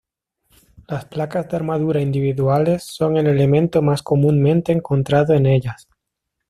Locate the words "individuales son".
2.01-3.17